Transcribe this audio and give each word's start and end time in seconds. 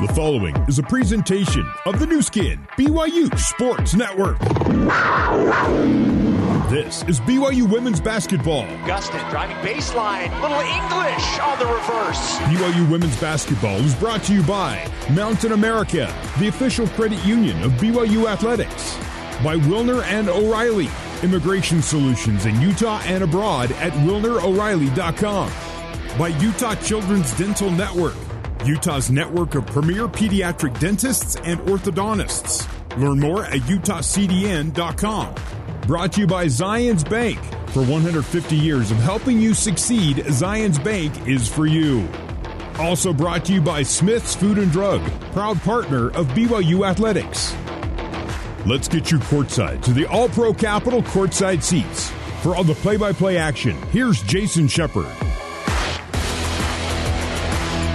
The 0.00 0.08
following 0.08 0.56
is 0.66 0.80
a 0.80 0.82
presentation 0.82 1.64
of 1.86 2.00
the 2.00 2.06
Nu 2.06 2.20
Skin, 2.20 2.58
BYU 2.76 3.38
Sports 3.38 3.94
Network. 3.94 4.40
This 6.68 7.04
is 7.04 7.20
BYU 7.20 7.70
Women's 7.70 8.00
Basketball. 8.00 8.66
Gustin 8.88 9.30
driving 9.30 9.54
baseline, 9.58 10.32
little 10.42 10.58
English 10.58 11.38
on 11.38 11.60
the 11.60 11.66
reverse. 11.66 12.38
BYU 12.38 12.90
Women's 12.90 13.16
Basketball 13.20 13.76
is 13.76 13.94
brought 13.94 14.24
to 14.24 14.34
you 14.34 14.42
by 14.42 14.84
Mountain 15.12 15.52
America, 15.52 16.12
the 16.40 16.48
official 16.48 16.88
credit 16.88 17.24
union 17.24 17.62
of 17.62 17.70
BYU 17.74 18.28
Athletics. 18.28 18.96
By 19.44 19.54
Wilner 19.58 20.02
and 20.02 20.28
O'Reilly, 20.28 20.88
immigration 21.22 21.80
solutions 21.80 22.46
in 22.46 22.60
Utah 22.60 23.00
and 23.04 23.22
abroad 23.22 23.70
at 23.72 23.92
wilnero'reilly.com. 23.92 25.52
By 26.18 26.28
Utah 26.40 26.74
Children's 26.74 27.32
Dental 27.38 27.70
Network 27.70 28.16
Utah's 28.66 29.10
network 29.10 29.54
of 29.54 29.66
premier 29.66 30.08
pediatric 30.08 30.78
dentists 30.80 31.36
and 31.36 31.60
orthodontists. 31.60 32.68
Learn 32.98 33.20
more 33.20 33.44
at 33.44 33.60
utahcdn.com. 33.60 35.34
Brought 35.86 36.12
to 36.12 36.20
you 36.20 36.26
by 36.26 36.46
Zions 36.46 37.08
Bank. 37.08 37.38
For 37.68 37.82
150 37.82 38.56
years 38.56 38.90
of 38.90 38.96
helping 38.98 39.40
you 39.40 39.52
succeed, 39.52 40.16
Zions 40.16 40.82
Bank 40.82 41.26
is 41.26 41.48
for 41.48 41.66
you. 41.66 42.08
Also 42.78 43.12
brought 43.12 43.44
to 43.46 43.52
you 43.52 43.60
by 43.60 43.82
Smith's 43.82 44.34
Food 44.34 44.58
and 44.58 44.72
Drug, 44.72 45.02
proud 45.32 45.60
partner 45.62 46.08
of 46.10 46.26
BYU 46.28 46.88
Athletics. 46.88 47.54
Let's 48.66 48.88
get 48.88 49.10
you 49.10 49.18
courtside 49.18 49.82
to 49.82 49.92
the 49.92 50.06
All 50.06 50.28
Pro 50.28 50.54
Capital 50.54 51.02
courtside 51.02 51.62
seats. 51.62 52.10
For 52.42 52.56
all 52.56 52.64
the 52.64 52.74
play 52.74 52.96
by 52.96 53.12
play 53.12 53.36
action, 53.36 53.76
here's 53.90 54.22
Jason 54.22 54.68
Shepard. 54.68 55.23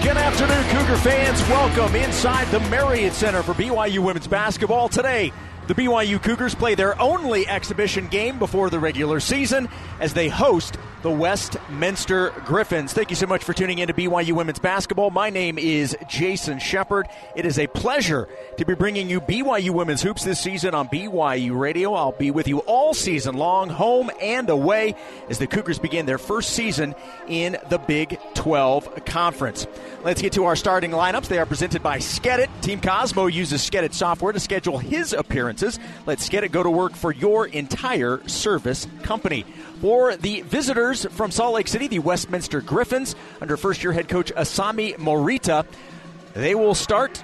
Good 0.02 0.16
afternoon, 0.16 0.64
Cougar 0.70 0.98
fans. 1.02 1.42
Welcome 1.50 1.94
inside 1.98 2.48
the 2.52 2.62
Marriott 2.70 3.12
Center 3.12 3.44
for 3.44 3.54
BYU 3.54 4.00
women's 4.00 4.30
basketball 4.30 4.88
today. 4.88 5.34
The 5.70 5.76
BYU 5.76 6.20
Cougars 6.20 6.56
play 6.56 6.74
their 6.74 7.00
only 7.00 7.48
exhibition 7.48 8.08
game 8.08 8.40
before 8.40 8.72
the 8.72 8.80
regular 8.80 9.20
season 9.20 9.70
as 10.00 10.16
they 10.16 10.28
host 10.28 10.80
the 11.04 11.12
Westminster 11.12 12.32
Griffins. 12.44 12.92
Thank 12.92 13.10
you 13.10 13.16
so 13.16 13.28
much 13.28 13.44
for 13.44 13.54
tuning 13.54 13.78
in 13.78 13.88
to 13.88 13.94
BYU 13.94 14.34
Women's 14.34 14.60
Basketball. 14.60 15.12
My 15.12 15.30
name 15.30 15.58
is 15.58 15.96
Jason 16.10 16.60
Shepard. 16.60 17.08
It 17.36 17.46
is 17.46 17.58
a 17.58 17.68
pleasure 17.68 18.28
to 18.58 18.66
be 18.66 18.74
bringing 18.74 19.10
you 19.10 19.22
BYU 19.22 19.70
Women's 19.70 20.02
Hoops 20.02 20.24
this 20.24 20.42
season 20.42 20.74
on 20.74 20.90
BYU 20.90 21.58
Radio. 21.58 21.94
I'll 21.94 22.12
be 22.12 22.32
with 22.32 22.48
you 22.48 22.60
all 22.60 22.94
season 22.94 23.36
long, 23.36 23.70
home 23.70 24.12
and 24.22 24.50
away, 24.50 24.96
as 25.30 25.38
the 25.38 25.48
Cougars 25.48 25.80
begin 25.80 26.06
their 26.06 26.18
first 26.18 26.50
season 26.50 26.96
in 27.28 27.58
the 27.70 27.78
Big 27.78 28.20
12 28.34 29.06
Conference. 29.06 29.68
Let's 30.04 30.22
get 30.22 30.34
to 30.34 30.46
our 30.46 30.56
starting 30.56 30.92
lineups. 30.92 31.28
They 31.28 31.38
are 31.40 31.46
presented 31.46 31.82
by 31.82 32.00
Skedit. 32.00 32.50
Team 32.62 32.82
Cosmo 32.82 33.28
uses 33.28 33.62
Skedit 33.62 33.94
software 33.94 34.34
to 34.34 34.40
schedule 34.40 34.80
his 34.80 35.14
appearances. 35.60 35.80
Let 36.06 36.20
Skedit 36.20 36.52
go 36.52 36.64
to 36.64 36.70
work 36.70 36.96
for 36.96 37.14
your 37.14 37.48
entire 37.48 38.26
service 38.28 38.88
company. 39.04 39.46
For 39.82 40.16
the 40.16 40.42
visitors 40.42 41.06
from 41.12 41.32
Salt 41.32 41.56
Lake 41.56 41.68
City, 41.68 41.88
the 41.88 42.00
Westminster 42.00 42.62
Griffins, 42.62 43.16
under 43.42 43.58
first 43.58 43.84
year 43.84 43.94
head 43.94 44.10
coach 44.10 44.34
Asami 44.34 44.96
Morita, 44.98 45.66
they 46.34 46.56
will 46.56 46.76
start 46.76 47.24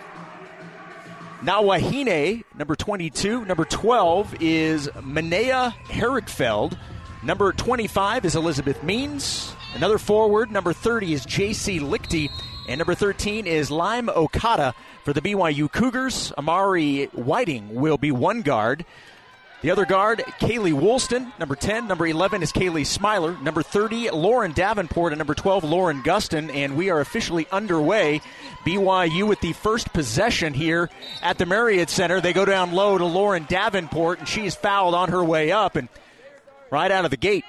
Nawahine, 1.41 2.43
number 2.57 2.75
22. 2.75 3.45
Number 3.45 3.65
12 3.65 4.35
is 4.41 4.87
Manea 4.87 5.73
Herigfeld. 5.87 6.77
Number 7.23 7.51
25 7.51 8.25
is 8.25 8.35
Elizabeth 8.35 8.83
Means. 8.83 9.53
Another 9.75 9.97
forward, 9.97 10.51
number 10.51 10.73
30 10.73 11.13
is 11.13 11.25
J.C. 11.25 11.79
Lichty. 11.79 12.29
And 12.67 12.79
number 12.79 12.95
13 12.95 13.45
is 13.45 13.69
Lime 13.69 14.09
Okada 14.09 14.73
for 15.05 15.13
the 15.13 15.21
BYU 15.21 15.71
Cougars. 15.71 16.33
Amari 16.37 17.05
Whiting 17.13 17.75
will 17.75 17.97
be 17.97 18.11
one 18.11 18.41
guard. 18.41 18.83
The 19.61 19.71
other 19.71 19.85
guard, 19.85 20.19
Kaylee 20.39 20.73
Woolston. 20.73 21.31
Number 21.39 21.55
10. 21.55 21.87
Number 21.87 22.05
11 22.05 22.41
is 22.43 22.51
Kaylee 22.51 22.85
Smiler. 22.85 23.37
Number 23.41 23.61
30, 23.61 24.09
Lauren 24.09 24.51
Davenport. 24.51 25.13
And 25.13 25.19
number 25.19 25.35
12, 25.35 25.63
Lauren 25.63 26.01
Gustin. 26.01 26.53
And 26.53 26.75
we 26.75 26.89
are 26.89 26.99
officially 26.99 27.47
underway. 27.51 28.21
BYU 28.65 29.27
with 29.27 29.39
the 29.41 29.53
first 29.53 29.93
possession 29.93 30.53
here 30.53 30.89
at 31.21 31.37
the 31.37 31.45
Marriott 31.45 31.91
Center. 31.91 32.19
They 32.19 32.33
go 32.33 32.45
down 32.45 32.73
low 32.73 32.97
to 32.97 33.05
Lauren 33.05 33.45
Davenport, 33.47 34.19
and 34.19 34.27
she's 34.27 34.55
fouled 34.55 34.95
on 34.95 35.09
her 35.09 35.23
way 35.23 35.51
up. 35.51 35.75
And 35.75 35.87
right 36.71 36.91
out 36.91 37.05
of 37.05 37.11
the 37.11 37.17
gate, 37.17 37.45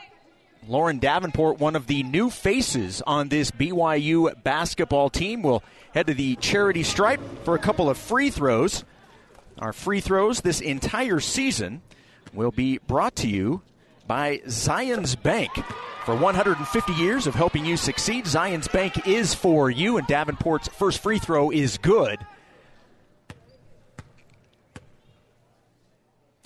Lauren 0.69 0.99
Davenport, 0.99 1.61
one 1.61 1.77
of 1.77 1.87
the 1.87 2.03
new 2.03 2.29
faces 2.29 3.01
on 3.07 3.29
this 3.29 3.51
BYU 3.53 4.43
basketball 4.43 5.09
team, 5.11 5.43
will 5.43 5.63
head 5.95 6.09
to 6.09 6.15
the 6.15 6.35
charity 6.37 6.83
stripe 6.83 7.21
for 7.45 7.55
a 7.55 7.59
couple 7.59 7.89
of 7.89 7.97
free 7.97 8.31
throws. 8.31 8.85
Our 9.59 9.73
free 9.73 10.01
throws 10.01 10.41
this 10.41 10.61
entire 10.61 11.21
season 11.21 11.83
will 12.33 12.51
be 12.51 12.79
brought 12.79 13.15
to 13.17 13.29
you 13.29 13.63
by 14.07 14.39
Zions 14.47 15.21
Bank. 15.21 15.53
For 16.05 16.15
150 16.15 16.93
years 16.95 17.27
of 17.27 17.35
helping 17.35 17.65
you 17.65 17.77
succeed, 17.77 18.25
Zions 18.25 18.71
Bank 18.71 19.07
is 19.07 19.35
for 19.35 19.71
you, 19.71 19.99
and 19.99 20.07
Davenport's 20.07 20.69
first 20.69 21.01
free 21.03 21.19
throw 21.19 21.51
is 21.51 21.79
good. 21.79 22.19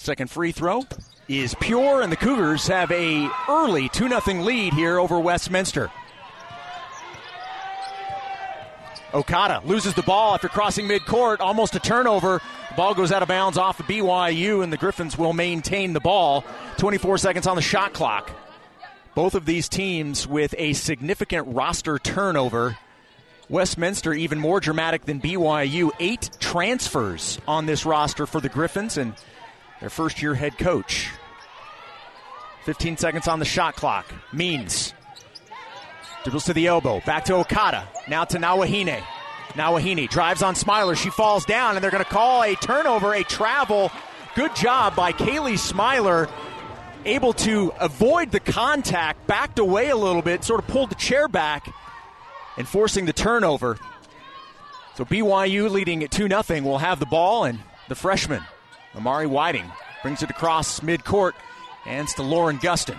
Second 0.00 0.30
free 0.30 0.50
throw 0.50 0.86
is 1.28 1.54
pure, 1.60 2.00
and 2.00 2.10
the 2.10 2.16
Cougars 2.16 2.66
have 2.68 2.90
a 2.90 3.28
early 3.50 3.90
2 3.90 4.08
0 4.08 4.42
lead 4.42 4.72
here 4.72 4.98
over 4.98 5.20
Westminster. 5.20 5.90
Okada 9.12 9.60
loses 9.66 9.92
the 9.92 10.02
ball 10.02 10.32
after 10.32 10.48
crossing 10.48 10.88
midcourt, 10.88 11.40
almost 11.40 11.74
a 11.74 11.80
turnover. 11.80 12.40
Ball 12.78 12.94
goes 12.94 13.12
out 13.12 13.20
of 13.20 13.28
bounds 13.28 13.58
off 13.58 13.78
of 13.78 13.84
BYU, 13.84 14.64
and 14.64 14.72
the 14.72 14.78
Griffins 14.78 15.18
will 15.18 15.34
maintain 15.34 15.92
the 15.92 16.00
ball. 16.00 16.46
24 16.78 17.18
seconds 17.18 17.46
on 17.46 17.56
the 17.56 17.62
shot 17.62 17.92
clock. 17.92 18.30
Both 19.14 19.34
of 19.34 19.44
these 19.44 19.68
teams 19.68 20.26
with 20.26 20.54
a 20.56 20.72
significant 20.72 21.46
roster 21.48 21.98
turnover. 21.98 22.78
Westminster, 23.50 24.14
even 24.14 24.38
more 24.38 24.60
dramatic 24.60 25.04
than 25.04 25.20
BYU. 25.20 25.90
Eight 26.00 26.30
transfers 26.40 27.38
on 27.46 27.66
this 27.66 27.84
roster 27.84 28.24
for 28.24 28.40
the 28.40 28.48
Griffins 28.48 28.96
and 28.96 29.12
their 29.80 29.90
first 29.90 30.22
year 30.22 30.34
head 30.34 30.58
coach. 30.58 31.10
15 32.64 32.96
seconds 32.98 33.26
on 33.26 33.38
the 33.38 33.44
shot 33.44 33.74
clock. 33.74 34.06
Means 34.32 34.92
Dribbles 36.22 36.44
to 36.44 36.52
the 36.52 36.66
elbow. 36.66 37.00
Back 37.00 37.24
to 37.26 37.36
Okada. 37.36 37.88
Now 38.06 38.24
to 38.24 38.38
Nawahine. 38.38 39.02
Nawahine 39.54 40.08
drives 40.08 40.42
on 40.42 40.54
Smiler. 40.54 40.94
She 40.94 41.08
falls 41.08 41.46
down, 41.46 41.76
and 41.76 41.82
they're 41.82 41.90
going 41.90 42.04
to 42.04 42.10
call 42.10 42.42
a 42.42 42.54
turnover, 42.56 43.14
a 43.14 43.24
travel. 43.24 43.90
Good 44.34 44.54
job 44.54 44.94
by 44.94 45.12
Kaylee 45.12 45.58
Smiler. 45.58 46.28
Able 47.06 47.32
to 47.32 47.72
avoid 47.80 48.30
the 48.30 48.40
contact, 48.40 49.26
backed 49.26 49.58
away 49.58 49.88
a 49.88 49.96
little 49.96 50.20
bit, 50.20 50.44
sort 50.44 50.60
of 50.60 50.66
pulled 50.66 50.90
the 50.90 50.94
chair 50.96 51.26
back, 51.26 51.72
and 52.58 52.68
forcing 52.68 53.06
the 53.06 53.14
turnover. 53.14 53.78
So 54.96 55.06
BYU 55.06 55.70
leading 55.70 56.04
at 56.04 56.10
2 56.10 56.28
0 56.28 56.60
will 56.60 56.78
have 56.78 57.00
the 57.00 57.06
ball, 57.06 57.44
and 57.44 57.60
the 57.88 57.94
freshman, 57.94 58.42
Amari 58.96 59.26
Whiting, 59.26 59.70
brings 60.02 60.22
it 60.22 60.30
across 60.30 60.80
midcourt, 60.80 61.32
and 61.86 62.04
it's 62.04 62.14
to 62.14 62.22
Lauren 62.22 62.58
Gustin. 62.58 62.98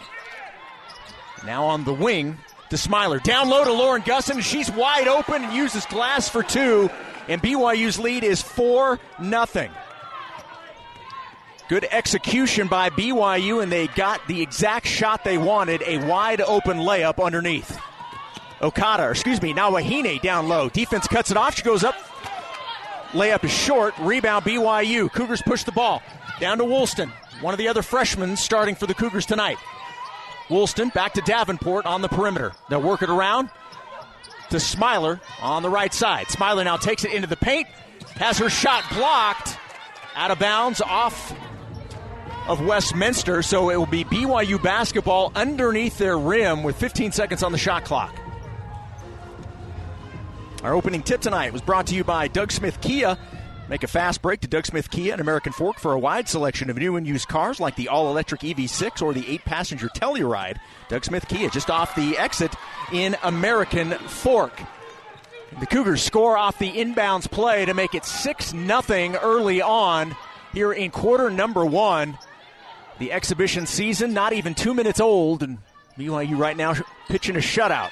Now 1.46 1.66
on 1.66 1.84
the 1.84 1.94
wing, 1.94 2.38
to 2.72 2.78
Smiler. 2.78 3.19
Down 3.19 3.50
low 3.50 3.63
to 3.63 3.74
Lauren 3.74 4.02
Gustin. 4.02 4.41
She's 4.41 4.72
wide 4.72 5.07
open 5.07 5.44
and 5.44 5.53
uses 5.53 5.85
glass 5.85 6.29
for 6.29 6.41
two. 6.41 6.90
And 7.28 7.41
BYU's 7.41 8.00
lead 8.00 8.24
is 8.24 8.41
4 8.41 9.00
nothing. 9.19 9.69
Good 11.68 11.88
execution 11.91 12.68
by 12.68 12.90
BYU, 12.90 13.62
and 13.62 13.72
they 13.72 13.88
got 13.88 14.25
the 14.28 14.41
exact 14.41 14.88
shot 14.88 15.23
they 15.23 15.38
wanted 15.38 15.84
a 15.85 16.06
wide 16.08 16.41
open 16.41 16.79
layup 16.79 17.23
underneath. 17.23 17.79
Okada, 18.62 19.09
excuse 19.09 19.41
me, 19.41 19.53
Nawahine 19.53 20.22
down 20.22 20.47
low. 20.47 20.69
Defense 20.69 21.08
cuts 21.08 21.31
it 21.31 21.38
off. 21.38 21.56
She 21.56 21.63
goes 21.63 21.84
up. 21.84 21.96
Layup 23.11 23.44
is 23.44 23.51
short. 23.51 23.93
Rebound 23.99 24.46
BYU. 24.46 25.11
Cougars 25.11 25.41
push 25.41 25.63
the 25.63 25.72
ball. 25.72 26.02
Down 26.40 26.58
to 26.58 26.63
Woolston, 26.63 27.11
one 27.41 27.53
of 27.53 27.58
the 27.58 27.67
other 27.67 27.81
freshmen 27.81 28.35
starting 28.35 28.75
for 28.75 28.87
the 28.87 28.93
Cougars 28.93 29.25
tonight. 29.25 29.58
Woolston 30.49 30.90
back 30.90 31.13
to 31.13 31.22
Davenport 31.22 31.85
on 31.85 32.02
the 32.02 32.09
perimeter. 32.09 32.53
They'll 32.69 32.81
work 32.81 33.02
it 33.02 33.09
around 33.09 33.49
to 34.49 34.59
Smiler 34.59 35.22
on 35.41 35.63
the 35.63 35.69
right 35.69 35.93
side. 35.93 36.29
Smiler 36.29 36.63
now 36.63 36.78
takes 36.78 37.05
it 37.05 37.13
into 37.13 37.28
the 37.28 37.37
paint, 37.37 37.67
has 38.16 38.37
her 38.40 38.49
shot 38.49 38.84
blocked 38.93 39.58
out 40.16 40.31
of 40.31 40.40
bounds 40.40 40.81
off 40.81 41.34
of 42.47 42.66
Westminster, 42.66 43.41
so 43.41 43.69
it 43.69 43.78
will 43.78 43.85
be 43.85 44.03
BYU 44.03 44.61
basketball 44.61 45.31
underneath 45.35 45.97
their 45.97 46.17
rim 46.17 46.63
with 46.63 46.75
15 46.75 47.11
seconds 47.11 47.43
on 47.43 47.52
the 47.52 47.58
shot 47.58 47.85
clock. 47.85 48.13
Our 50.63 50.75
opening 50.75 51.02
tip 51.02 51.22
tonight 51.22 51.53
was 51.53 51.63
brought 51.63 51.87
to 51.87 51.96
you 51.96 52.03
by 52.03 52.28
Doug 52.28 52.52
Smith 52.52 52.79
Kia. 52.81 53.17
Make 53.67 53.81
a 53.81 53.87
fast 53.87 54.22
break 54.22 54.41
to 54.41 54.47
Doug 54.47 54.67
Smith 54.67 54.91
Kia 54.91 55.11
and 55.11 55.19
American 55.19 55.53
Fork 55.53 55.79
for 55.79 55.93
a 55.93 55.97
wide 55.97 56.29
selection 56.29 56.69
of 56.69 56.78
new 56.78 56.97
and 56.97 57.08
used 57.08 57.28
cars 57.28 57.59
like 57.59 57.75
the 57.75 57.87
all 57.87 58.11
electric 58.11 58.41
EV6 58.41 59.02
or 59.02 59.11
the 59.11 59.28
eight 59.28 59.43
passenger 59.43 59.87
Telluride. 59.87 60.58
Doug 60.87 61.03
Smith 61.03 61.28
Kia 61.28 61.49
just 61.49 61.72
off 61.72 61.96
the 61.96 62.16
exit 62.16 62.53
in 62.93 63.16
American 63.23 63.90
Fork. 63.91 64.61
The 65.59 65.66
Cougars 65.66 66.03
score 66.03 66.37
off 66.37 66.59
the 66.59 66.72
inbounds 66.72 67.29
play 67.29 67.66
to 67.66 67.73
make 67.73 67.96
it 67.96 68.05
6 68.05 68.52
0 68.52 69.19
early 69.19 69.63
on 69.63 70.16
here 70.53 70.73
in 70.73 70.91
quarter 70.91 71.31
number 71.31 71.66
one. 71.66 72.19
The 72.99 73.11
exhibition 73.11 73.66
season 73.66 74.13
not 74.13 74.34
even 74.34 74.53
two 74.53 74.75
minutes 74.75 74.99
old, 74.99 75.41
and 75.41 75.58
BYU 75.97 76.37
right 76.37 76.55
now 76.55 76.75
pitching 77.08 77.35
a 77.35 77.40
shutout. 77.40 77.90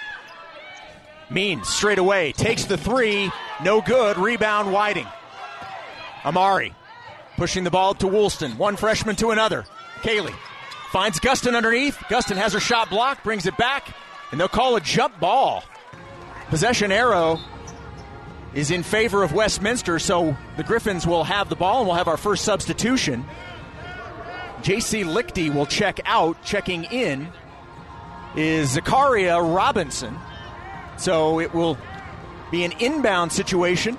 Means 1.29 1.67
straight 1.69 1.99
away 1.99 2.31
takes 2.31 2.65
the 2.65 2.77
three, 2.77 3.31
no 3.63 3.81
good. 3.81 4.17
Rebound 4.17 4.71
Whiting. 4.73 5.07
Amari 6.25 6.73
pushing 7.39 7.63
the 7.63 7.71
ball 7.71 7.93
to 7.93 8.05
Woolston, 8.05 8.57
one 8.57 8.75
freshman 8.75 9.15
to 9.15 9.29
another. 9.29 9.65
Kaylee 10.01 10.35
finds 10.91 11.19
Gustin 11.19 11.55
underneath. 11.55 11.95
Gustin 12.09 12.35
has 12.35 12.53
her 12.53 12.59
shot 12.59 12.89
blocked, 12.89 13.23
brings 13.23 13.45
it 13.45 13.55
back, 13.55 13.95
and 14.31 14.39
they'll 14.39 14.49
call 14.49 14.75
a 14.75 14.81
jump 14.81 15.19
ball. 15.19 15.63
Possession 16.49 16.91
arrow 16.91 17.39
is 18.53 18.71
in 18.71 18.83
favor 18.83 19.23
of 19.23 19.31
Westminster, 19.31 19.99
so 19.99 20.35
the 20.57 20.63
Griffins 20.63 21.07
will 21.07 21.23
have 21.23 21.47
the 21.47 21.55
ball 21.55 21.79
and 21.79 21.87
we'll 21.87 21.95
have 21.95 22.07
our 22.09 22.17
first 22.17 22.43
substitution. 22.43 23.23
J.C. 24.61 25.03
Lichty 25.03 25.53
will 25.53 25.65
check 25.65 26.01
out. 26.05 26.43
Checking 26.43 26.83
in 26.85 27.29
is 28.35 28.75
Zakaria 28.75 29.55
Robinson. 29.55 30.17
So 30.99 31.39
it 31.39 31.53
will 31.53 31.77
be 32.51 32.65
an 32.65 32.73
inbound 32.73 33.31
situation 33.31 33.97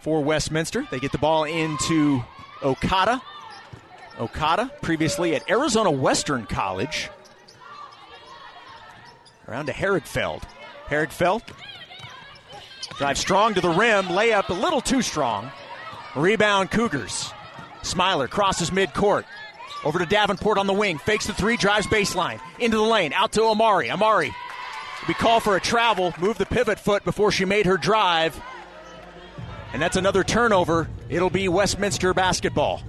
for 0.00 0.22
Westminster. 0.22 0.86
They 0.90 1.00
get 1.00 1.10
the 1.10 1.18
ball 1.18 1.44
into 1.44 2.22
Okada. 2.62 3.22
Okada, 4.20 4.70
previously 4.82 5.34
at 5.34 5.50
Arizona 5.50 5.90
Western 5.90 6.44
College. 6.44 7.08
Around 9.48 9.66
to 9.66 9.72
Herigfeld. 9.72 10.42
Herigfeld 10.86 11.42
drives 12.98 13.18
strong 13.18 13.54
to 13.54 13.62
the 13.62 13.70
rim, 13.70 14.04
layup 14.08 14.50
a 14.50 14.54
little 14.54 14.82
too 14.82 15.00
strong. 15.00 15.50
Rebound 16.14 16.70
Cougars. 16.70 17.32
Smiler 17.82 18.28
crosses 18.28 18.70
midcourt. 18.70 19.24
Over 19.82 19.98
to 19.98 20.06
Davenport 20.06 20.58
on 20.58 20.66
the 20.66 20.74
wing. 20.74 20.98
Fakes 20.98 21.26
the 21.26 21.32
three, 21.32 21.56
drives 21.56 21.86
baseline. 21.86 22.38
Into 22.58 22.76
the 22.76 22.82
lane. 22.82 23.14
Out 23.14 23.32
to 23.32 23.44
Amari. 23.44 23.90
Amari. 23.90 24.32
We 25.08 25.14
call 25.14 25.40
for 25.40 25.56
a 25.56 25.60
travel. 25.60 26.14
Move 26.18 26.38
the 26.38 26.46
pivot 26.46 26.78
foot 26.78 27.04
before 27.04 27.32
she 27.32 27.44
made 27.44 27.66
her 27.66 27.76
drive. 27.76 28.40
And 29.72 29.82
that's 29.82 29.96
another 29.96 30.22
turnover. 30.22 30.88
It'll 31.08 31.30
be 31.30 31.48
Westminster 31.48 32.14
basketball. 32.14 32.82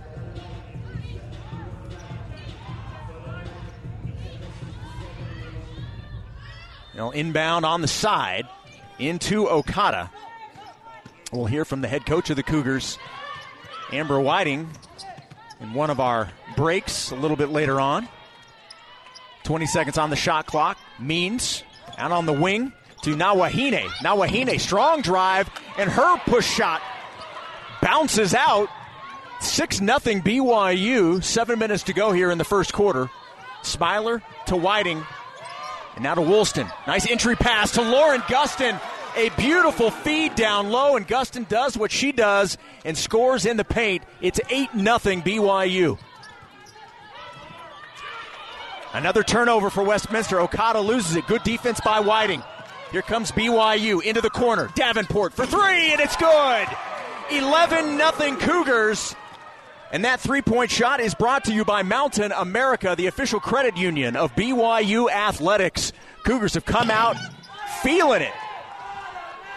Now 6.96 7.10
inbound 7.10 7.66
on 7.66 7.82
the 7.82 7.88
side 7.88 8.48
into 9.00 9.50
Okada. 9.50 10.12
We'll 11.32 11.48
hear 11.48 11.66
from 11.66 11.82
the 11.82 11.88
head 11.88 12.06
coach 12.06 12.30
of 12.30 12.36
the 12.36 12.44
Cougars, 12.44 13.00
Amber 13.92 14.20
Whiting, 14.20 14.70
in 15.60 15.74
one 15.74 15.90
of 15.90 16.00
our 16.00 16.30
breaks 16.56 17.10
a 17.10 17.16
little 17.16 17.38
bit 17.38 17.50
later 17.50 17.80
on. 17.82 18.08
20 19.44 19.66
seconds 19.66 19.98
on 19.98 20.12
the 20.12 20.16
shot 20.16 20.46
clock. 20.46 20.78
Means 21.00 21.64
out 21.98 22.12
on 22.12 22.26
the 22.26 22.34
wing 22.34 22.74
to 23.04 23.16
Nawahine. 23.16 23.88
Nawahine, 24.04 24.60
strong 24.60 25.02
drive, 25.02 25.50
and 25.78 25.90
her 25.90 26.18
push 26.26 26.50
shot 26.50 26.82
bounces 27.82 28.34
out. 28.34 28.70
6 29.42 29.78
0 29.78 29.90
BYU. 29.90 31.24
Seven 31.24 31.60
minutes 31.60 31.84
to 31.84 31.94
go 31.94 32.12
here 32.12 32.32
in 32.32 32.38
the 32.38 32.46
first 32.46 32.74
quarter. 32.74 33.10
Smiler 33.62 34.22
to 34.48 34.56
Whiting. 34.56 35.06
And 35.96 36.04
now 36.04 36.16
to 36.16 36.22
Woolston. 36.22 36.72
Nice 36.88 37.10
entry 37.10 37.36
pass 37.36 37.72
to 37.72 37.82
Lauren 37.82 38.22
Gustin. 38.22 38.80
A 39.16 39.30
beautiful 39.38 39.92
feed 39.92 40.34
down 40.34 40.72
low, 40.72 40.96
and 40.96 41.08
Gustin 41.08 41.48
does 41.48 41.78
what 41.78 41.92
she 41.92 42.12
does 42.12 42.58
and 42.84 42.98
scores 42.98 43.46
in 43.46 43.58
the 43.58 43.64
paint. 43.64 44.04
It's 44.22 44.40
8 44.50 44.70
0 44.74 44.84
BYU. 44.98 46.00
Another 48.94 49.24
turnover 49.24 49.70
for 49.70 49.84
Westminster. 49.84 50.40
Okada 50.40 50.80
loses 50.80 51.16
it. 51.16 51.26
Good 51.26 51.44
defense 51.44 51.82
by 51.82 52.00
Whiting. 52.00 52.44
Here 52.92 53.02
comes 53.02 53.32
BYU 53.32 54.04
into 54.04 54.22
the 54.22 54.30
corner. 54.30 54.70
Davenport 54.76 55.34
for 55.34 55.48
three, 55.48 55.92
and 55.92 56.00
it's 56.00 56.16
good. 56.16 56.68
11 57.32 57.98
0 57.98 58.36
Cougars. 58.38 59.16
And 59.92 60.06
that 60.06 60.20
three 60.20 60.44
point 60.44 60.70
shot 60.70 61.00
is 61.00 61.16
brought 61.16 61.44
to 61.46 61.54
you 61.54 61.66
by 61.66 61.82
Mountain 61.82 62.32
America, 62.32 62.94
the 62.96 63.08
official 63.08 63.40
credit 63.40 63.78
union 63.78 64.16
of 64.16 64.34
BYU 64.36 65.12
Athletics. 65.12 65.92
Cougars 66.24 66.54
have 66.54 66.66
come 66.66 66.92
out 66.92 67.16
feeling 67.82 68.22
it. 68.22 68.34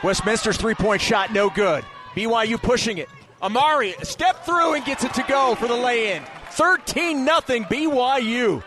Westminster's 0.03 0.57
three 0.57 0.75
point 0.75 1.03
shot, 1.03 1.33
no 1.33 1.51
good. 1.51 1.85
BYU 2.15 2.61
pushing 2.61 2.99
it. 2.99 3.09
Amari 3.43 3.95
step 4.03 4.47
through 4.47 4.75
and 4.75 4.85
gets 4.87 5.05
it 5.05 5.13
to 5.15 5.23
go 5.29 5.55
for 5.57 5.69
the 5.69 5.77
lay 5.77 6.17
in. 6.17 6.23
13 6.53 7.25
0 7.25 7.41
BYU. 7.41 8.63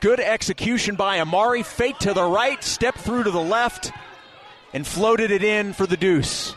Good 0.00 0.20
execution 0.20 0.94
by 0.94 1.20
Amari. 1.20 1.62
Fake 1.62 1.98
to 2.00 2.12
the 2.12 2.24
right, 2.24 2.62
step 2.62 2.96
through 2.96 3.24
to 3.24 3.30
the 3.30 3.40
left, 3.40 3.92
and 4.74 4.86
floated 4.86 5.30
it 5.30 5.42
in 5.42 5.72
for 5.72 5.86
the 5.86 5.96
deuce. 5.96 6.54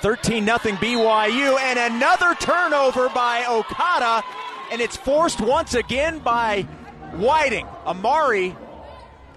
13 0.00 0.46
0 0.46 0.58
BYU, 0.58 1.60
and 1.60 1.78
another 1.94 2.34
turnover 2.34 3.10
by 3.10 3.44
Okada, 3.46 4.24
and 4.72 4.80
it's 4.80 4.96
forced 4.96 5.40
once 5.40 5.74
again 5.74 6.18
by 6.18 6.62
Whiting. 7.12 7.66
Amari, 7.84 8.56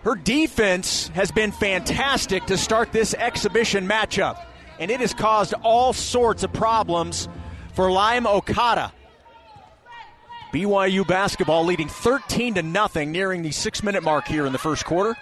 her 0.04 0.16
defense 0.16 1.10
has 1.10 1.32
been 1.32 1.52
fantastic 1.52 2.46
to 2.46 2.58
start 2.58 2.94
this 2.94 3.14
exhibition 3.14 3.86
matchup, 3.86 4.42
and 4.80 4.90
it 4.90 5.02
has 5.02 5.14
caused 5.14 5.54
all 5.62 5.92
sorts 5.92 6.44
of 6.44 6.54
problems 6.54 7.28
for 7.74 7.92
Lime 7.92 8.26
Okada. 8.26 8.94
BYU 10.56 11.06
basketball 11.06 11.66
leading 11.66 11.90
13 11.90 12.54
to 12.54 12.64
nothing, 12.64 13.12
nearing 13.12 13.42
the 13.42 13.52
six 13.52 13.84
minute 13.84 14.04
mark 14.04 14.26
here 14.26 14.46
in 14.46 14.54
the 14.54 14.58
first 14.58 14.86
quarter. 14.86 15.18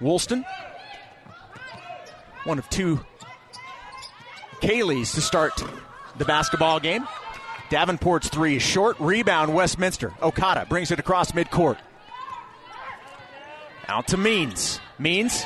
Woolston 0.00 0.44
one 2.44 2.60
of 2.60 2.70
two 2.70 3.00
Kayleys 4.60 5.12
to 5.14 5.20
start 5.20 5.60
the 6.18 6.24
basketball 6.24 6.78
game. 6.78 7.04
Davenport's 7.68 8.28
three 8.28 8.56
is 8.56 8.62
short. 8.62 8.96
Rebound, 9.00 9.52
Westminster. 9.52 10.14
Okada 10.22 10.66
brings 10.68 10.92
it 10.92 11.00
across 11.00 11.32
midcourt. 11.32 11.78
Out 13.88 14.06
to 14.08 14.16
Means. 14.16 14.78
Means. 15.00 15.44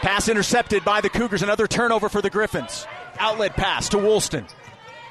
Pass 0.00 0.30
intercepted 0.30 0.82
by 0.82 1.02
the 1.02 1.10
Cougars. 1.10 1.42
Another 1.42 1.66
turnover 1.66 2.08
for 2.08 2.22
the 2.22 2.30
Griffins. 2.30 2.86
Outlet 3.18 3.54
pass 3.54 3.90
to 3.90 3.98
Woolston. 3.98 4.46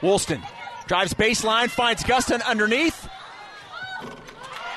Woolston 0.02 0.42
drives 0.88 1.14
baseline, 1.14 1.70
finds 1.70 2.04
Gustin 2.04 2.44
underneath. 2.46 3.08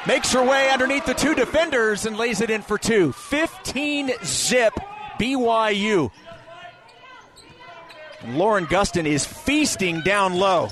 Makes 0.07 0.33
her 0.33 0.43
way 0.43 0.71
underneath 0.71 1.05
the 1.05 1.15
two 1.15 1.35
defenders 1.35 2.07
and 2.07 2.17
lays 2.17 2.41
it 2.41 2.49
in 2.49 2.63
for 2.63 2.79
two. 2.79 3.13
15 3.13 4.13
zip 4.25 4.73
BYU. 5.19 6.11
Lauren 8.29 8.67
Gustin 8.67 9.07
is 9.07 9.27
feasting 9.27 10.01
down 10.03 10.35
low. 10.35 10.69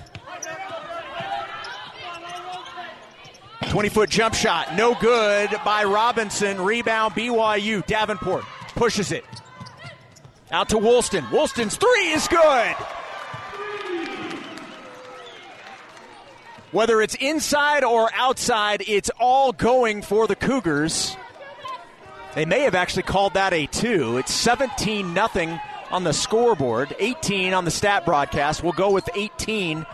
20 3.71 3.89
foot 3.89 4.09
jump 4.09 4.35
shot, 4.35 4.77
no 4.77 4.95
good 4.95 5.51
by 5.65 5.83
Robinson. 5.83 6.61
Rebound 6.61 7.15
BYU. 7.15 7.85
Davenport 7.87 8.45
pushes 8.77 9.11
it. 9.11 9.25
Out 10.53 10.69
to 10.69 10.79
Woolston. 10.79 11.29
Woolston's 11.31 11.77
three 11.77 12.13
is 12.13 12.29
good. 12.29 12.77
Whether 16.75 17.01
it's 17.03 17.15
inside 17.15 17.85
or 17.85 18.11
outside, 18.15 18.83
it's 18.89 19.09
all 19.21 19.53
going 19.53 20.03
for 20.03 20.27
the 20.27 20.35
Cougars. 20.35 21.17
They 22.35 22.47
may 22.47 22.63
have 22.63 22.75
actually 22.75 23.05
called 23.05 23.35
that 23.35 23.53
a 23.53 23.67
two. 23.67 24.17
It's 24.17 24.35
17 24.35 25.15
nothing 25.15 25.61
on 25.93 26.03
the 26.03 26.13
scoreboard, 26.13 26.93
18 26.99 27.55
on 27.55 27.65
the 27.65 27.71
stat 27.71 28.05
broadcast. 28.05 28.65
We'll 28.65 28.73
go 28.73 28.91
with 28.91 29.09
18. 29.15 29.87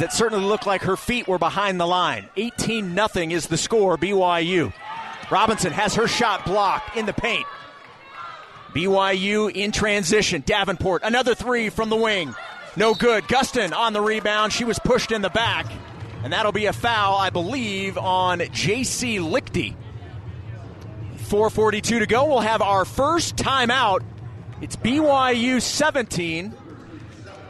That 0.00 0.12
certainly 0.12 0.44
looked 0.44 0.66
like 0.66 0.82
her 0.82 0.96
feet 0.96 1.28
were 1.28 1.38
behind 1.38 1.78
the 1.78 1.86
line. 1.86 2.28
18 2.36 2.96
nothing 2.96 3.30
is 3.30 3.46
the 3.46 3.56
score, 3.56 3.96
BYU. 3.96 4.72
Robinson 5.30 5.72
has 5.72 5.94
her 5.94 6.08
shot 6.08 6.44
blocked 6.44 6.96
in 6.96 7.06
the 7.06 7.12
paint. 7.12 7.46
BYU 8.74 9.52
in 9.52 9.70
transition. 9.70 10.42
Davenport, 10.44 11.02
another 11.04 11.36
three 11.36 11.68
from 11.68 11.90
the 11.90 11.96
wing. 11.96 12.34
No 12.74 12.94
good. 12.94 13.22
Gustin 13.28 13.72
on 13.72 13.92
the 13.92 14.00
rebound. 14.00 14.52
She 14.52 14.64
was 14.64 14.80
pushed 14.80 15.12
in 15.12 15.22
the 15.22 15.30
back. 15.30 15.66
And 16.22 16.32
that'll 16.32 16.52
be 16.52 16.66
a 16.66 16.72
foul, 16.72 17.16
I 17.16 17.30
believe, 17.30 17.96
on 17.96 18.42
J.C. 18.52 19.18
Lichty. 19.18 19.74
4.42 21.16 21.82
to 22.00 22.06
go. 22.06 22.26
We'll 22.26 22.40
have 22.40 22.62
our 22.62 22.84
first 22.84 23.36
timeout 23.36 24.02
it's 24.60 24.74
BYU 24.74 25.62
17 25.62 26.52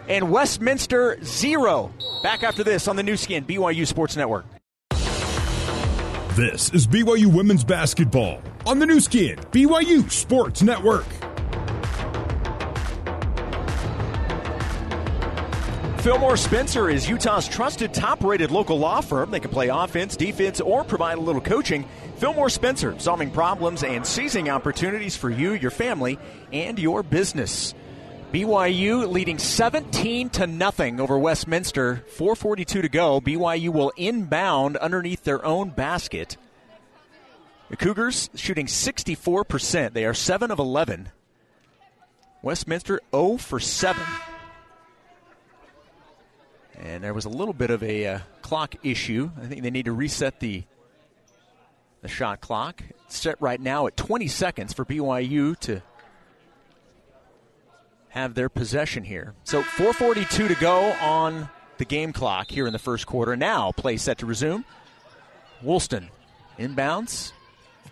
and 0.08 0.30
Westminster 0.30 1.18
0. 1.24 1.92
Back 2.22 2.42
after 2.42 2.62
this 2.62 2.86
on 2.86 2.96
the 2.96 3.02
Nu 3.02 3.16
Skin, 3.16 3.44
BYU 3.44 3.86
Sports 3.86 4.16
Network. 4.16 4.44
This 6.34 6.70
is 6.70 6.86
BYU 6.86 7.34
Women's 7.34 7.64
Basketball 7.64 8.42
on 8.66 8.78
the 8.78 8.86
Nu 8.86 9.00
Skin, 9.00 9.38
BYU 9.52 10.10
Sports 10.10 10.62
Network. 10.62 11.06
Fillmore 16.00 16.36
Spencer 16.36 16.88
is 16.88 17.08
Utah's 17.08 17.48
trusted 17.48 17.92
top 17.92 18.22
rated 18.22 18.52
local 18.52 18.78
law 18.78 19.00
firm. 19.00 19.32
They 19.32 19.40
can 19.40 19.50
play 19.50 19.68
offense, 19.68 20.16
defense, 20.16 20.60
or 20.60 20.84
provide 20.84 21.18
a 21.18 21.20
little 21.20 21.40
coaching. 21.40 21.88
Fillmore 22.18 22.50
Spencer, 22.50 22.94
solving 22.98 23.32
problems 23.32 23.82
and 23.82 24.06
seizing 24.06 24.48
opportunities 24.48 25.16
for 25.16 25.28
you, 25.28 25.52
your 25.52 25.72
family, 25.72 26.16
and 26.52 26.78
your 26.78 27.02
business. 27.02 27.74
BYU 28.32 29.10
leading 29.10 29.38
17 29.38 30.30
to 30.30 30.46
nothing 30.46 31.00
over 31.00 31.18
Westminster. 31.18 32.04
4:42 32.16 32.82
to 32.82 32.88
go. 32.88 33.20
BYU 33.20 33.70
will 33.70 33.92
inbound 33.96 34.76
underneath 34.76 35.24
their 35.24 35.44
own 35.44 35.70
basket. 35.70 36.36
The 37.70 37.76
Cougars 37.76 38.30
shooting 38.36 38.66
64%. 38.66 39.94
They 39.94 40.04
are 40.04 40.14
7 40.14 40.52
of 40.52 40.60
11. 40.60 41.10
Westminster 42.40 43.00
0 43.12 43.38
for 43.38 43.58
7. 43.58 44.00
And 46.78 47.02
there 47.02 47.12
was 47.12 47.24
a 47.24 47.28
little 47.28 47.54
bit 47.54 47.70
of 47.70 47.82
a 47.82 48.06
uh, 48.06 48.18
clock 48.42 48.76
issue. 48.84 49.30
I 49.36 49.46
think 49.46 49.62
they 49.62 49.70
need 49.70 49.86
to 49.86 49.92
reset 49.92 50.40
the 50.40 50.64
the 52.00 52.08
shot 52.08 52.40
clock. 52.40 52.82
It's 53.06 53.18
set 53.18 53.40
right 53.40 53.60
now 53.60 53.88
at 53.88 53.96
20 53.96 54.28
seconds 54.28 54.72
for 54.72 54.84
BYU 54.84 55.58
to 55.60 55.82
have 58.10 58.34
their 58.34 58.48
possession 58.48 59.04
here. 59.04 59.34
So 59.44 59.62
4:42 59.62 60.48
to 60.48 60.54
go 60.54 60.92
on 61.00 61.48
the 61.78 61.84
game 61.84 62.12
clock 62.12 62.50
here 62.50 62.66
in 62.66 62.72
the 62.72 62.78
first 62.78 63.06
quarter. 63.06 63.36
Now 63.36 63.72
play 63.72 63.96
set 63.96 64.18
to 64.18 64.26
resume. 64.26 64.64
Woolston 65.62 66.08
inbounds, 66.58 67.32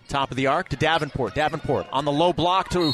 top 0.08 0.30
of 0.30 0.36
the 0.36 0.46
arc 0.46 0.68
to 0.68 0.76
Davenport. 0.76 1.34
Davenport 1.34 1.86
on 1.92 2.04
the 2.04 2.12
low 2.12 2.32
block 2.32 2.68
to 2.70 2.92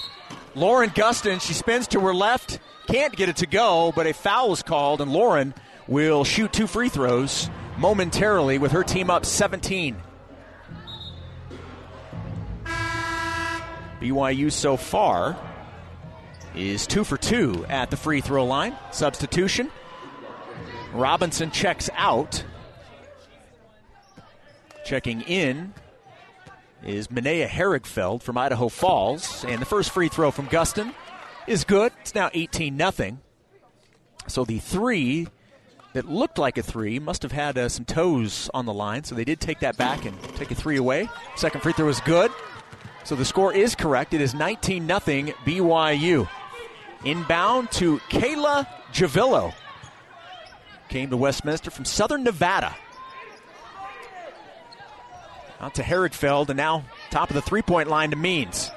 Lauren 0.55 0.91
Gustin. 0.91 1.41
She 1.41 1.53
spins 1.53 1.87
to 1.89 2.01
her 2.01 2.15
left, 2.15 2.59
can't 2.87 3.15
get 3.15 3.29
it 3.29 3.37
to 3.37 3.47
go, 3.47 3.93
but 3.95 4.07
a 4.07 4.15
foul 4.15 4.53
is 4.53 4.63
called, 4.63 5.01
and 5.01 5.13
Lauren 5.13 5.55
will 5.89 6.25
shoot 6.25 6.53
two 6.53 6.67
free 6.67 6.89
throws 6.89 7.51
momentarily 7.77 8.59
with 8.59 8.73
her 8.73 8.83
team 8.83 9.11
up 9.11 9.25
17. 9.25 9.97
BYU 14.01 14.51
so 14.51 14.77
far 14.77 15.37
is 16.55 16.87
two 16.87 17.05
for 17.05 17.17
two 17.17 17.65
at 17.69 17.91
the 17.91 17.97
free 17.97 18.21
throw 18.21 18.45
line. 18.45 18.77
Substitution. 18.91 19.71
Robinson 20.93 21.51
checks 21.51 21.89
out. 21.95 22.45
Checking 24.85 25.23
in 25.23 25.73
is 26.85 27.09
Minea 27.09 27.47
Herigfeld 27.47 28.23
from 28.23 28.37
Idaho 28.37 28.69
Falls. 28.69 29.45
And 29.45 29.61
the 29.61 29.67
first 29.67 29.91
free 29.91 30.09
throw 30.09 30.31
from 30.31 30.49
Gustin 30.49 30.93
is 31.47 31.65
good. 31.65 31.93
It's 32.01 32.15
now 32.15 32.31
18 32.35 32.77
0. 32.77 33.19
So 34.27 34.45
the 34.45 34.59
three 34.59 35.29
that 35.93 36.09
looked 36.09 36.39
like 36.39 36.59
a 36.59 36.63
three 36.63 36.99
must 36.99 37.23
have 37.23 37.33
had 37.33 37.59
uh, 37.59 37.69
some 37.69 37.85
toes 37.85 38.51
on 38.55 38.67
the 38.67 38.73
line. 38.73 39.05
So 39.05 39.15
they 39.15 39.25
did 39.25 39.41
take 39.41 39.61
that 39.61 39.77
back 39.77 40.05
and 40.05 40.21
take 40.37 40.51
a 40.51 40.55
three 40.55 40.77
away. 40.77 41.09
Second 41.37 41.61
free 41.61 41.73
throw 41.73 41.89
is 41.89 42.01
good. 42.01 42.31
So 43.05 43.17
the 43.17 43.25
score 43.25 43.53
is 43.53 43.75
correct. 43.75 44.15
It 44.15 44.21
is 44.21 44.35
19 44.35 44.87
0 44.87 45.01
BYU. 45.01 46.29
Inbound 47.05 47.71
to 47.73 47.99
Kayla 48.11 48.67
Javillo. 48.93 49.53
Came 50.89 51.11
to 51.11 51.17
Westminster 51.17 51.71
from 51.71 51.85
Southern 51.85 52.23
Nevada. 52.23 52.77
Out 55.61 55.75
to 55.77 55.83
Herigfeld, 55.83 56.49
and 56.49 56.57
now 56.57 56.85
top 57.11 57.31
of 57.31 57.35
the 57.35 57.43
three 57.43 57.63
point 57.63 57.89
line 57.89 58.11
to 58.11 58.17
Means. 58.17 58.71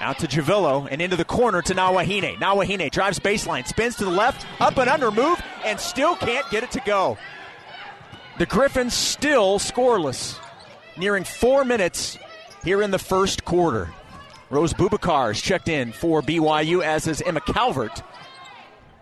Out 0.00 0.18
to 0.18 0.26
Javillo 0.26 0.86
and 0.90 1.00
into 1.00 1.16
the 1.16 1.24
corner 1.24 1.62
to 1.62 1.74
Nawahine. 1.74 2.36
Nawahine 2.36 2.90
drives 2.90 3.18
baseline, 3.18 3.66
spins 3.66 3.96
to 3.96 4.04
the 4.04 4.10
left, 4.10 4.46
up 4.60 4.76
and 4.76 4.90
under 4.90 5.10
move, 5.10 5.40
and 5.64 5.80
still 5.80 6.14
can't 6.16 6.48
get 6.50 6.62
it 6.62 6.70
to 6.72 6.80
go. 6.80 7.16
The 8.38 8.46
Griffins 8.46 8.94
still 8.94 9.58
scoreless. 9.58 10.38
Nearing 10.98 11.24
four 11.24 11.64
minutes 11.64 12.18
here 12.64 12.82
in 12.82 12.90
the 12.90 12.98
first 12.98 13.44
quarter. 13.44 13.88
Rose 14.50 14.74
Bubakar 14.74 15.32
is 15.32 15.40
checked 15.40 15.68
in 15.68 15.92
for 15.92 16.22
BYU, 16.22 16.82
as 16.82 17.06
is 17.06 17.22
Emma 17.22 17.40
Calvert. 17.40 18.02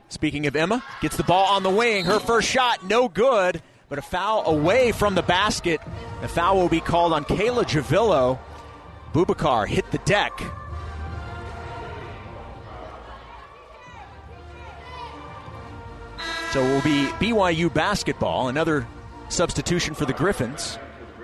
Speaking 0.09 0.47
of 0.47 0.55
Emma, 0.55 0.83
gets 1.01 1.17
the 1.17 1.25
ball 1.25 1.47
on 1.47 1.63
the 1.63 1.71
wing. 1.71 2.05
Her 2.05 2.21
first 2.21 2.49
shot, 2.49 2.85
no 2.85 3.09
good, 3.09 3.61
but 3.89 3.99
a 3.99 4.03
foul 4.03 4.47
away 4.47 4.93
from 4.93 5.15
the 5.15 5.23
basket. 5.23 5.81
The 6.21 6.29
foul 6.29 6.57
will 6.57 6.69
be 6.69 6.81
called 6.81 7.13
on 7.13 7.25
Kayla 7.25 7.65
Javillo. 7.65 8.39
Bubakar 9.13 9.67
hit 9.67 9.91
the 9.91 9.99
deck. 9.99 10.33
So 16.55 16.63
it 16.63 16.73
will 16.73 16.83
be 16.83 17.07
BYU 17.19 17.75
basketball, 17.75 18.47
another 18.47 18.87
substitution 19.29 19.97
for 19.97 20.05
the 20.05 20.13
Griffins. 20.13 20.79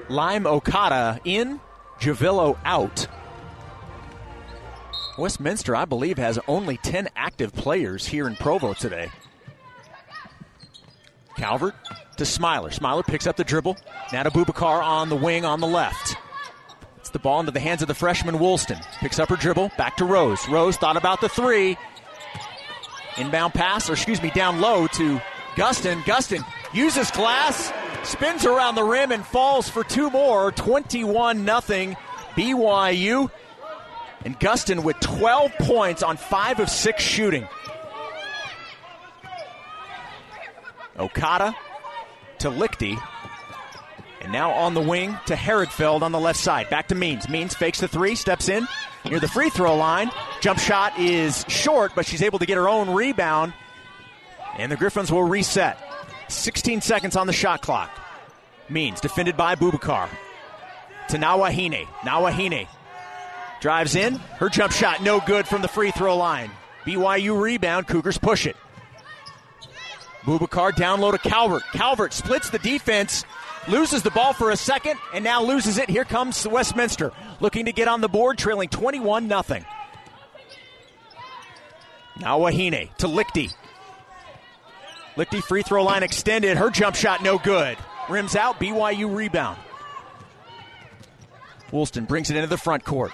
Lime 0.09 0.45
Okada 0.45 1.21
in, 1.25 1.61
Javillo 2.01 2.59
out. 2.65 3.07
Westminster, 5.17 5.77
I 5.77 5.85
believe, 5.85 6.19
has 6.19 6.41
only 6.49 6.79
10 6.79 7.11
active 7.15 7.53
players 7.53 8.05
here 8.05 8.27
in 8.27 8.35
Provo 8.35 8.73
today. 8.73 9.09
Calvert 11.37 11.77
to 12.17 12.25
Smiler. 12.25 12.73
Smiler 12.73 13.05
picks 13.05 13.29
up 13.29 13.37
the 13.37 13.45
dribble. 13.45 13.77
To 14.11 14.31
Bubakar 14.33 14.83
on 14.83 15.11
the 15.11 15.17
wing 15.17 15.45
on 15.45 15.61
the 15.61 15.69
left. 15.69 16.17
It's 16.97 17.11
the 17.11 17.21
ball 17.21 17.39
into 17.39 17.53
the 17.53 17.61
hands 17.61 17.83
of 17.83 17.89
the 17.89 17.95
freshman 17.95 18.41
Woolston. 18.41 18.81
Picks 18.99 19.21
up 19.21 19.29
her 19.29 19.37
dribble. 19.37 19.71
Back 19.79 19.97
to 19.99 20.05
Rose. 20.05 20.49
Rose 20.49 20.77
thought 20.77 20.97
about 20.97 21.21
the 21.21 21.29
three. 21.29 21.77
Inbound 23.17 23.55
pass, 23.55 23.91
or 23.91 23.95
excuse 23.95 24.23
me, 24.23 24.31
down 24.31 24.61
low 24.61 24.87
to 24.87 25.21
Gustin. 25.55 26.03
Gustin 26.03 26.45
uses 26.73 27.11
glass, 27.11 27.73
spins 28.05 28.47
around 28.47 28.77
the 28.77 28.85
rim, 28.85 29.13
and 29.13 29.25
falls 29.25 29.69
for 29.69 29.85
two 29.85 30.11
more. 30.11 30.53
21 30.53 31.45
0 31.45 31.97
BYU. 32.37 33.31
And 34.25 34.39
Gustin 34.39 34.85
with 34.85 35.01
12 35.01 35.53
points 35.61 36.03
on 36.03 36.17
5 36.17 36.61
of 36.61 36.69
6 36.69 37.03
shooting. 37.03 37.49
Okada 40.99 41.57
to 42.41 42.51
Lichty. 42.51 43.01
And 44.21 44.33
now 44.33 44.51
on 44.51 44.75
the 44.75 44.83
wing 44.83 45.19
to 45.27 45.35
Herigfeld 45.35 46.03
on 46.03 46.13
the 46.13 46.21
left 46.21 46.39
side. 46.39 46.69
Back 46.69 46.89
to 46.89 46.95
Means. 46.95 47.29
Means 47.29 47.55
fakes 47.55 47.81
the 47.81 47.89
three, 47.89 48.15
steps 48.15 48.51
in 48.51 48.69
near 49.07 49.19
the 49.19 49.29
free 49.29 49.49
throw 49.49 49.75
line. 49.77 50.11
Jump 50.41 50.59
shot 50.59 50.99
is 50.99 51.45
short, 51.49 51.93
but 51.95 52.07
she's 52.07 52.23
able 52.23 52.39
to 52.39 52.47
get 52.47 52.57
her 52.57 52.69
own 52.69 52.91
rebound. 52.91 53.53
And 54.57 54.73
the 54.73 54.77
Griffins 54.77 55.13
will 55.13 55.23
reset. 55.23 55.79
16 56.29 56.81
seconds 56.81 57.17
on 57.17 57.27
the 57.27 57.33
shot 57.33 57.63
clock. 57.63 57.91
Means 58.69 59.01
defended 59.01 59.37
by 59.37 59.55
Bubakar. 59.55 60.09
To 61.09 61.19
Nawahine. 61.19 61.87
Nawahine 62.03 62.69
Drives 63.61 63.95
in. 63.95 64.15
Her 64.15 64.49
jump 64.49 64.73
shot 64.73 65.03
no 65.03 65.21
good 65.21 65.47
from 65.47 65.61
the 65.63 65.69
free 65.69 65.91
throw 65.91 66.17
line. 66.17 66.51
BYU 66.85 67.39
rebound. 67.41 67.87
Cougars 67.87 68.17
push 68.17 68.47
it. 68.47 68.57
Bubakar 70.23 70.75
down 70.75 71.01
low 71.01 71.11
to 71.11 71.19
Calvert. 71.19 71.63
Calvert 71.73 72.13
splits 72.13 72.51
the 72.51 72.59
defense, 72.59 73.25
loses 73.69 74.03
the 74.03 74.11
ball 74.11 74.33
for 74.33 74.51
a 74.51 74.57
second, 74.57 74.99
and 75.15 75.25
now 75.25 75.43
loses 75.43 75.79
it. 75.79 75.89
Here 75.89 76.05
comes 76.05 76.47
Westminster 76.47 77.13
looking 77.41 77.67
to 77.67 77.73
get 77.73 77.89
on 77.89 78.01
the 78.01 78.09
board, 78.09 78.39
trailing 78.39 78.69
21 78.69 79.29
0. 79.29 79.43
Nawahine 82.21 82.95
to 82.97 83.07
Lichty. 83.07 83.53
Lichty 85.17 85.43
free 85.43 85.63
throw 85.63 85.85
line 85.85 86.03
extended. 86.03 86.57
Her 86.57 86.71
jump 86.71 86.97
shot 86.97 87.23
no 87.23 87.39
good. 87.39 87.77
Rims 88.09 88.37
out. 88.37 88.61
BYU 88.61 89.15
rebound. 89.15 89.59
Woolston 91.73 92.07
brings 92.07 92.31
it 92.31 92.37
into 92.37 92.49
the 92.49 92.59
front 92.59 92.85
court 92.85 93.13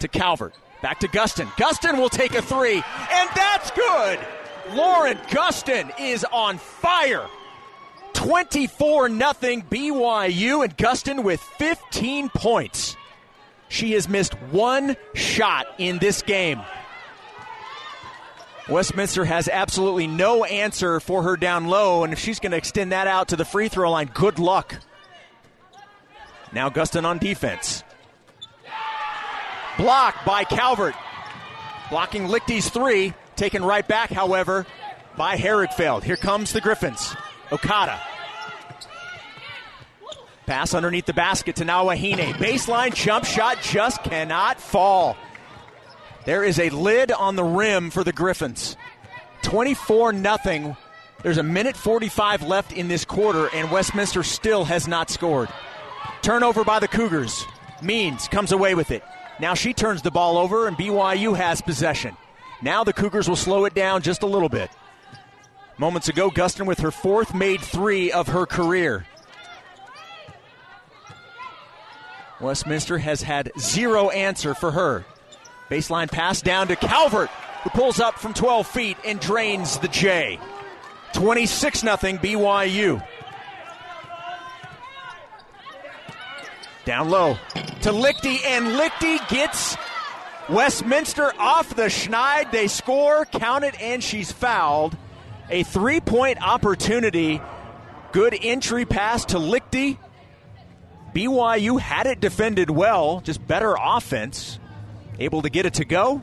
to 0.00 0.08
Calvert. 0.08 0.54
Back 0.82 1.00
to 1.00 1.08
Gustin. 1.08 1.46
Gustin 1.56 1.98
will 1.98 2.08
take 2.08 2.34
a 2.34 2.42
three, 2.42 2.76
and 2.76 3.30
that's 3.34 3.70
good. 3.70 4.18
Lauren 4.72 5.16
Gustin 5.28 5.92
is 5.98 6.24
on 6.30 6.58
fire. 6.58 7.26
24 8.14 9.08
0 9.08 9.18
BYU, 9.18 10.64
and 10.64 10.76
Gustin 10.76 11.24
with 11.24 11.40
15 11.40 12.28
points. 12.30 12.96
She 13.68 13.92
has 13.92 14.08
missed 14.08 14.34
one 14.50 14.96
shot 15.14 15.66
in 15.78 15.98
this 15.98 16.22
game. 16.22 16.60
Westminster 18.68 19.24
has 19.24 19.48
absolutely 19.48 20.06
no 20.06 20.44
answer 20.44 20.98
for 20.98 21.22
her 21.22 21.36
down 21.36 21.66
low, 21.66 22.02
and 22.02 22.12
if 22.12 22.18
she's 22.18 22.40
going 22.40 22.52
to 22.52 22.56
extend 22.56 22.92
that 22.92 23.06
out 23.06 23.28
to 23.28 23.36
the 23.36 23.44
free 23.44 23.68
throw 23.68 23.90
line, 23.90 24.10
good 24.14 24.38
luck. 24.38 24.76
Now 26.52 26.70
Gustin 26.70 27.04
on 27.04 27.18
defense. 27.18 27.82
Blocked 29.76 30.24
by 30.24 30.44
Calvert. 30.44 30.94
Blocking 31.90 32.28
Lichty's 32.28 32.70
three. 32.70 33.12
Taken 33.36 33.64
right 33.64 33.86
back, 33.86 34.10
however, 34.10 34.64
by 35.16 35.36
Herigfeld. 35.36 36.04
Here 36.04 36.16
comes 36.16 36.52
the 36.52 36.60
Griffins. 36.60 37.14
Okada. 37.52 38.00
Pass 40.46 40.74
underneath 40.74 41.06
the 41.06 41.12
basket 41.12 41.56
to 41.56 41.64
Nawahine. 41.64 42.34
Baseline 42.34 42.94
jump 42.94 43.24
shot 43.24 43.60
just 43.62 44.02
cannot 44.04 44.60
fall. 44.60 45.16
There 46.24 46.42
is 46.42 46.58
a 46.58 46.70
lid 46.70 47.12
on 47.12 47.36
the 47.36 47.44
rim 47.44 47.90
for 47.90 48.02
the 48.02 48.12
Griffins. 48.12 48.76
24 49.42 50.14
0. 50.14 50.76
There's 51.22 51.38
a 51.38 51.42
minute 51.42 51.76
45 51.76 52.42
left 52.42 52.72
in 52.72 52.88
this 52.88 53.04
quarter, 53.04 53.48
and 53.54 53.70
Westminster 53.70 54.22
still 54.22 54.64
has 54.64 54.88
not 54.88 55.10
scored. 55.10 55.48
Turnover 56.22 56.64
by 56.64 56.80
the 56.80 56.88
Cougars. 56.88 57.44
Means 57.82 58.28
comes 58.28 58.52
away 58.52 58.74
with 58.74 58.90
it. 58.90 59.02
Now 59.38 59.54
she 59.54 59.74
turns 59.74 60.00
the 60.00 60.10
ball 60.10 60.38
over, 60.38 60.66
and 60.66 60.76
BYU 60.76 61.36
has 61.36 61.60
possession. 61.60 62.16
Now 62.62 62.84
the 62.84 62.92
Cougars 62.92 63.28
will 63.28 63.36
slow 63.36 63.66
it 63.66 63.74
down 63.74 64.00
just 64.00 64.22
a 64.22 64.26
little 64.26 64.48
bit. 64.48 64.70
Moments 65.76 66.08
ago, 66.08 66.30
Gustin 66.30 66.66
with 66.66 66.78
her 66.78 66.90
fourth 66.90 67.34
made 67.34 67.60
three 67.60 68.12
of 68.12 68.28
her 68.28 68.46
career. 68.46 69.06
Westminster 72.40 72.98
has 72.98 73.22
had 73.22 73.50
zero 73.58 74.08
answer 74.10 74.54
for 74.54 74.70
her. 74.70 75.04
Baseline 75.70 76.10
pass 76.10 76.42
down 76.42 76.68
to 76.68 76.76
Calvert, 76.76 77.30
who 77.62 77.70
pulls 77.70 78.00
up 78.00 78.18
from 78.18 78.34
12 78.34 78.66
feet 78.66 78.96
and 79.04 79.18
drains 79.20 79.78
the 79.78 79.88
J. 79.88 80.38
26 81.14 81.80
0 81.80 81.96
BYU. 81.96 83.06
Down 86.84 87.08
low 87.08 87.38
to 87.80 87.90
Lichty, 87.90 88.44
and 88.44 88.66
Lichty 88.78 89.26
gets 89.28 89.76
Westminster 90.48 91.32
off 91.38 91.74
the 91.74 91.84
schneid. 91.84 92.50
They 92.50 92.68
score, 92.68 93.24
count 93.24 93.64
it, 93.64 93.80
and 93.80 94.04
she's 94.04 94.30
fouled. 94.30 94.96
A 95.48 95.62
three 95.62 96.00
point 96.00 96.42
opportunity. 96.46 97.40
Good 98.12 98.36
entry 98.42 98.84
pass 98.84 99.24
to 99.26 99.38
Lichty. 99.38 99.98
BYU 101.14 101.80
had 101.80 102.06
it 102.06 102.20
defended 102.20 102.70
well, 102.70 103.20
just 103.20 103.46
better 103.46 103.76
offense. 103.80 104.58
Able 105.18 105.42
to 105.42 105.50
get 105.50 105.66
it 105.66 105.74
to 105.74 105.84
go. 105.84 106.22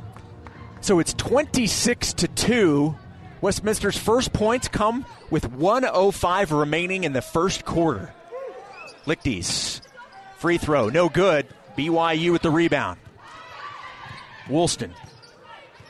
So 0.81 0.99
it's 0.99 1.13
26 1.13 2.13
to 2.13 2.27
2. 2.27 2.95
Westminster's 3.41 3.97
first 3.97 4.33
points 4.33 4.67
come 4.67 5.05
with 5.29 5.49
105 5.51 6.51
remaining 6.51 7.03
in 7.03 7.13
the 7.13 7.21
first 7.21 7.65
quarter. 7.65 8.13
Lichty's 9.05 9.81
free 10.37 10.57
throw, 10.57 10.89
no 10.89 11.09
good. 11.09 11.47
BYU 11.77 12.31
with 12.31 12.41
the 12.41 12.51
rebound. 12.51 12.99
Woolston 14.47 14.91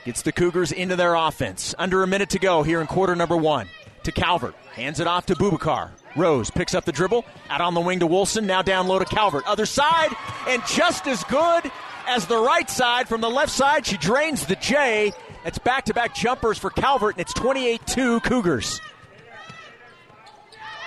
gets 0.05 0.21
the 0.21 0.31
Cougars 0.31 0.71
into 0.71 0.95
their 0.95 1.15
offense. 1.15 1.73
Under 1.77 2.03
a 2.03 2.07
minute 2.07 2.29
to 2.31 2.39
go 2.39 2.63
here 2.63 2.81
in 2.81 2.87
quarter 2.87 3.15
number 3.15 3.35
one. 3.35 3.67
To 4.03 4.11
Calvert. 4.11 4.55
Hands 4.73 4.99
it 4.99 5.07
off 5.07 5.25
to 5.27 5.35
Bubakar. 5.35 5.91
Rose 6.15 6.49
picks 6.49 6.73
up 6.73 6.85
the 6.85 6.91
dribble. 6.91 7.25
Out 7.49 7.61
on 7.61 7.73
the 7.73 7.81
wing 7.81 7.99
to 7.99 8.07
Woolston. 8.07 8.45
Now 8.45 8.61
down 8.61 8.87
low 8.87 8.99
to 8.99 9.05
Calvert. 9.05 9.45
Other 9.47 9.65
side. 9.65 10.09
And 10.47 10.63
just 10.65 11.07
as 11.07 11.23
good 11.25 11.71
as 12.11 12.27
the 12.27 12.37
right 12.37 12.69
side 12.69 13.07
from 13.07 13.21
the 13.21 13.29
left 13.29 13.51
side, 13.51 13.85
she 13.85 13.95
drains 13.95 14.45
the 14.45 14.57
J. 14.57 15.13
It's 15.45 15.57
back 15.57 15.85
to 15.85 15.93
back 15.93 16.13
jumpers 16.13 16.57
for 16.57 16.69
Calvert, 16.69 17.15
and 17.15 17.21
it's 17.21 17.33
28 17.33 17.87
2 17.87 18.19
Cougars. 18.19 18.81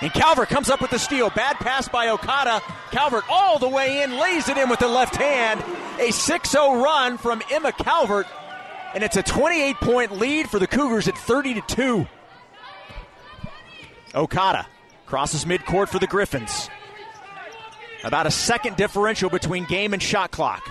And 0.01 0.13
Calvert 0.13 0.49
comes 0.49 0.69
up 0.69 0.81
with 0.81 0.91
the 0.91 0.99
steal. 0.99 1.31
Bad 1.31 1.55
pass 1.55 1.87
by 1.87 2.09
Okada. 2.09 2.61
Calvert 2.91 3.23
all 3.27 3.57
the 3.57 3.67
way 3.67 4.03
in, 4.03 4.19
lays 4.19 4.49
it 4.49 4.57
in 4.57 4.69
with 4.69 4.79
the 4.79 4.87
left 4.87 5.15
hand. 5.15 5.63
A 5.99 6.11
6 6.11 6.49
0 6.49 6.83
run 6.83 7.17
from 7.17 7.41
Emma 7.51 7.71
Calvert. 7.71 8.27
And 8.93 9.03
it's 9.03 9.17
a 9.17 9.23
28 9.23 9.77
point 9.77 10.11
lead 10.11 10.47
for 10.47 10.59
the 10.59 10.67
Cougars 10.67 11.07
at 11.07 11.17
30 11.17 11.63
2. 11.67 12.07
Okada 14.13 14.67
crosses 15.07 15.43
midcourt 15.43 15.89
for 15.89 15.97
the 15.97 16.07
Griffins. 16.07 16.69
About 18.03 18.27
a 18.27 18.31
second 18.31 18.77
differential 18.77 19.31
between 19.31 19.65
game 19.65 19.93
and 19.93 20.03
shot 20.03 20.29
clock. 20.29 20.69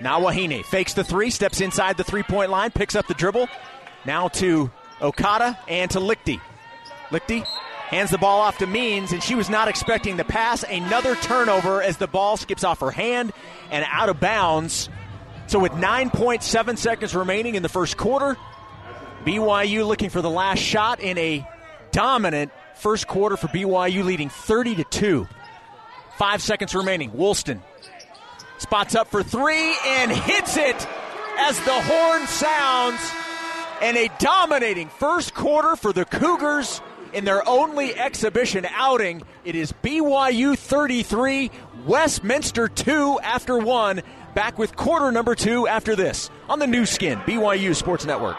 Nawahine 0.00 0.64
fakes 0.64 0.94
the 0.94 1.04
three, 1.04 1.30
steps 1.30 1.60
inside 1.60 1.96
the 1.96 2.04
three 2.04 2.22
point 2.22 2.50
line, 2.50 2.70
picks 2.70 2.94
up 2.94 3.06
the 3.06 3.14
dribble. 3.14 3.48
Now 4.04 4.28
to 4.28 4.70
Okada 5.00 5.58
and 5.68 5.90
to 5.92 5.98
Lichty. 5.98 6.40
Lichty 7.10 7.44
hands 7.88 8.10
the 8.10 8.18
ball 8.18 8.40
off 8.40 8.58
to 8.58 8.66
Means, 8.66 9.12
and 9.12 9.22
she 9.22 9.34
was 9.34 9.48
not 9.48 9.68
expecting 9.68 10.16
the 10.16 10.24
pass. 10.24 10.64
Another 10.64 11.14
turnover 11.16 11.82
as 11.82 11.96
the 11.96 12.06
ball 12.06 12.36
skips 12.36 12.64
off 12.64 12.80
her 12.80 12.90
hand 12.90 13.32
and 13.70 13.86
out 13.90 14.08
of 14.08 14.20
bounds. 14.20 14.88
So, 15.46 15.60
with 15.60 15.72
9.7 15.72 16.76
seconds 16.76 17.14
remaining 17.14 17.54
in 17.54 17.62
the 17.62 17.68
first 17.68 17.96
quarter, 17.96 18.36
BYU 19.24 19.86
looking 19.86 20.10
for 20.10 20.20
the 20.20 20.30
last 20.30 20.58
shot 20.58 21.00
in 21.00 21.16
a 21.18 21.48
dominant 21.92 22.50
first 22.74 23.06
quarter 23.06 23.36
for 23.36 23.46
BYU, 23.48 24.04
leading 24.04 24.28
30 24.28 24.76
to 24.76 24.84
2. 24.84 25.28
Five 26.16 26.42
seconds 26.42 26.74
remaining. 26.74 27.12
Woolston 27.12 27.62
spots 28.58 28.94
up 28.94 29.08
for 29.08 29.22
three 29.22 29.74
and 29.84 30.10
hits 30.10 30.56
it 30.56 30.86
as 31.38 31.58
the 31.60 31.72
horn 31.72 32.26
sounds. 32.26 33.00
And 33.82 33.96
a 33.96 34.08
dominating 34.18 34.88
first 34.88 35.34
quarter 35.34 35.76
for 35.76 35.92
the 35.92 36.04
Cougars 36.04 36.80
in 37.12 37.24
their 37.24 37.46
only 37.48 37.94
exhibition 37.94 38.66
outing. 38.70 39.22
It 39.44 39.54
is 39.54 39.72
BYU 39.72 40.56
33, 40.56 41.50
Westminster 41.86 42.68
2 42.68 43.20
after 43.20 43.58
one. 43.58 44.02
Back 44.34 44.58
with 44.58 44.76
quarter 44.76 45.10
number 45.12 45.34
two 45.34 45.66
after 45.66 45.96
this 45.96 46.28
on 46.48 46.58
the 46.58 46.66
Nu 46.66 46.84
Skin, 46.84 47.18
BYU 47.20 47.74
Sports 47.74 48.04
Network. 48.04 48.36